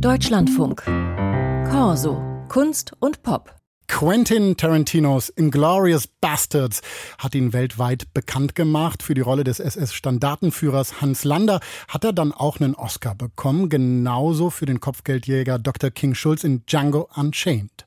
[0.00, 0.82] Deutschlandfunk.
[1.70, 2.20] Corso.
[2.48, 3.54] Kunst und Pop.
[3.88, 6.82] Quentin Tarantinos Inglorious Bastards
[7.18, 9.02] hat ihn weltweit bekannt gemacht.
[9.02, 14.50] Für die Rolle des SS-Standartenführers Hans Lander hat er dann auch einen Oscar bekommen, genauso
[14.50, 15.90] für den Kopfgeldjäger Dr.
[15.90, 17.86] King Schulz in Django Unchained.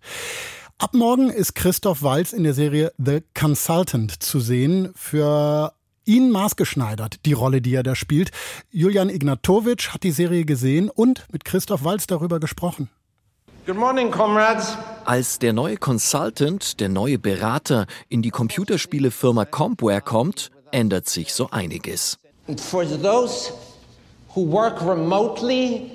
[0.80, 4.90] Ab morgen ist Christoph Walz in der Serie The Consultant zu sehen.
[4.96, 5.74] Für
[6.10, 8.32] ihn maßgeschneidert, die Rolle, die er da spielt.
[8.72, 12.90] Julian Ignatowitsch hat die Serie gesehen und mit Christoph Walz darüber gesprochen.
[13.68, 14.76] Good morning, comrades.
[15.06, 21.50] Als der neue Consultant, der neue Berater in die Computerspielefirma Compware kommt, ändert sich so
[21.52, 22.18] einiges.
[22.58, 23.54] For those
[24.34, 25.92] who work remotely,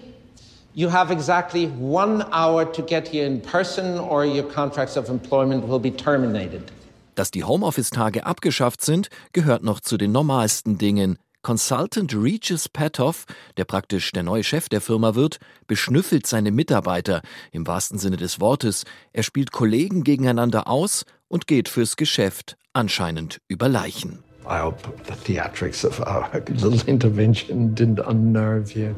[0.75, 5.67] you have exactly one hour to get here in person or your contracts of employment
[5.69, 6.71] will be terminated.
[7.15, 11.19] Dass die Homeoffice-Tage abgeschafft sind, gehört noch zu den normalsten Dingen.
[11.43, 13.27] Consultant Regis Petoff,
[13.59, 17.21] der praktisch der neue Chef der Firma wird, beschnüffelt seine Mitarbeiter
[17.53, 18.85] im wahrsten Sinne des Wortes.
[19.13, 24.25] Er spielt Kollegen gegeneinander aus und geht fürs Geschäft, anscheinend über Leichen.
[24.47, 28.95] I hope the theatrics of our little intervention didn't unnerve you.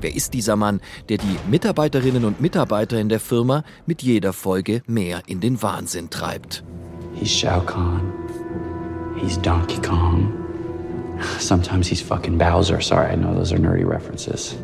[0.00, 4.82] Wer ist dieser Mann, der die Mitarbeiterinnen und Mitarbeiter in der Firma mit jeder Folge
[4.86, 6.62] mehr in den Wahnsinn treibt?
[7.14, 8.12] He's Shao Kahn.
[9.20, 10.32] He's Donkey Kong.
[11.40, 12.80] Sometimes he's fucking Bowser.
[12.80, 14.56] Sorry, I know those are nerdy references.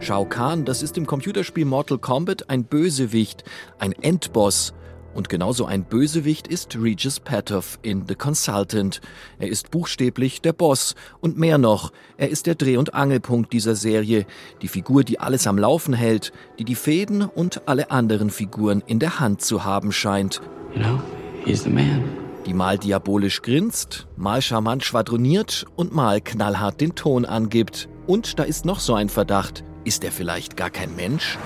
[0.00, 3.44] Shao Kahn, das ist im Computerspiel Mortal Kombat ein Bösewicht,
[3.78, 4.74] ein Endboss
[5.14, 9.00] und genauso ein Bösewicht ist Regis Patoff in The Consultant.
[9.38, 10.94] Er ist buchstäblich der Boss.
[11.20, 14.26] Und mehr noch, er ist der Dreh- und Angelpunkt dieser Serie.
[14.62, 18.98] Die Figur, die alles am Laufen hält, die die Fäden und alle anderen Figuren in
[18.98, 20.40] der Hand zu haben scheint.
[20.74, 21.00] You know,
[21.44, 22.02] he's the man.
[22.46, 27.88] Die mal diabolisch grinst, mal charmant schwadroniert und mal knallhart den Ton angibt.
[28.06, 29.62] Und da ist noch so ein Verdacht.
[29.84, 31.38] Ist er vielleicht gar kein Mensch?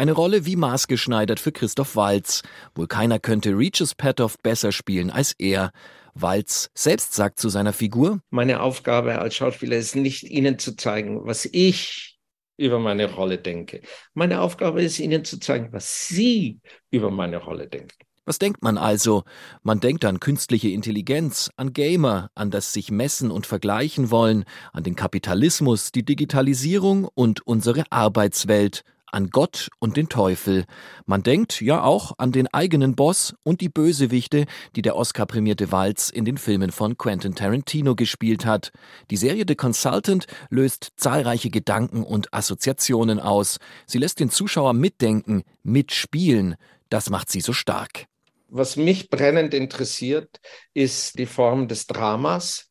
[0.00, 2.42] Eine Rolle wie maßgeschneidert für Christoph Walz.
[2.74, 5.72] Wohl keiner könnte Regis Patoff besser spielen als er.
[6.14, 11.26] Walz selbst sagt zu seiner Figur: Meine Aufgabe als Schauspieler ist nicht, Ihnen zu zeigen,
[11.26, 12.18] was ich
[12.56, 13.82] über meine Rolle denke.
[14.14, 16.60] Meine Aufgabe ist, Ihnen zu zeigen, was Sie
[16.90, 17.98] über meine Rolle denken.
[18.24, 19.24] Was denkt man also?
[19.62, 24.82] Man denkt an künstliche Intelligenz, an Gamer, an das sich messen und vergleichen wollen, an
[24.82, 30.64] den Kapitalismus, die Digitalisierung und unsere Arbeitswelt, an Gott und den Teufel.
[31.06, 36.10] Man denkt ja auch an den eigenen Boss und die Bösewichte, die der Oscar-prämierte Walz
[36.10, 38.72] in den Filmen von Quentin Tarantino gespielt hat.
[39.10, 43.58] Die Serie The Consultant löst zahlreiche Gedanken und Assoziationen aus.
[43.86, 46.56] Sie lässt den Zuschauer mitdenken, mitspielen.
[46.88, 48.06] Das macht sie so stark.
[48.48, 50.40] Was mich brennend interessiert,
[50.74, 52.68] ist die Form des Dramas.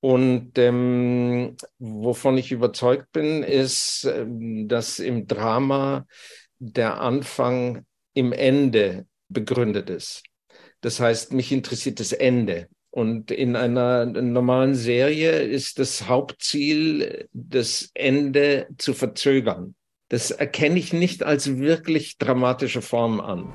[0.00, 6.06] Und ähm, wovon ich überzeugt bin, ist, ähm, dass im Drama
[6.58, 7.84] der Anfang
[8.14, 10.22] im Ende begründet ist.
[10.80, 12.68] Das heißt, mich interessiert das Ende.
[12.90, 19.74] Und in einer normalen Serie ist das Hauptziel, das Ende zu verzögern.
[20.08, 23.52] Das erkenne ich nicht als wirklich dramatische Form an.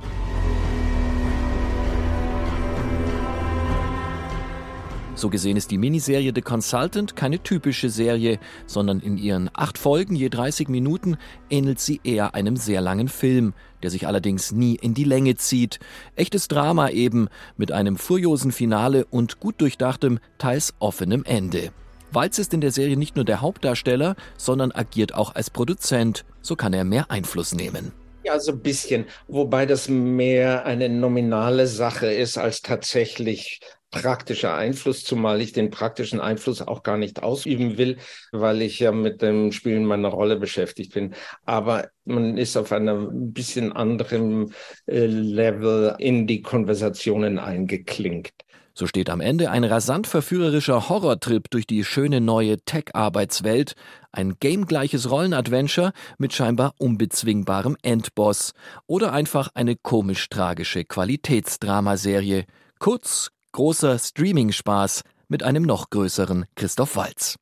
[5.18, 10.14] So gesehen ist die Miniserie The Consultant keine typische Serie, sondern in ihren acht Folgen
[10.14, 11.16] je 30 Minuten
[11.50, 15.80] ähnelt sie eher einem sehr langen Film, der sich allerdings nie in die Länge zieht.
[16.18, 21.72] Echtes Drama eben, mit einem furiosen Finale und gut durchdachtem, teils offenem Ende.
[22.12, 26.58] Walz ist in der Serie nicht nur der Hauptdarsteller, sondern agiert auch als Produzent, so
[26.58, 27.94] kann er mehr Einfluss nehmen.
[28.26, 33.62] Ja, so ein bisschen, wobei das mehr eine nominale Sache ist als tatsächlich
[34.02, 37.98] praktischer Einfluss, zumal ich den praktischen Einfluss auch gar nicht ausüben will,
[38.32, 41.16] weil ich ja mit dem Spielen meiner Rolle beschäftigt bin.
[41.46, 44.54] Aber man ist auf einem bisschen anderen
[44.86, 48.46] äh, Level in die Konversationen eingeklinkt.
[48.78, 53.74] So steht am Ende ein rasant verführerischer Horrortrip durch die schöne neue Tech-Arbeitswelt,
[54.12, 58.52] ein gamegleiches Rollenadventure mit scheinbar unbezwingbarem Endboss
[58.86, 62.44] oder einfach eine komisch-tragische Qualitätsdramaserie.
[62.78, 67.38] Kurz, großer Streaming-Spaß mit einem noch größeren Christoph Walz.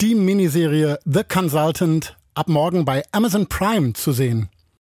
[0.00, 4.48] Die Miniserie The Consultant ab morgen bei Amazon Prime zu sehen.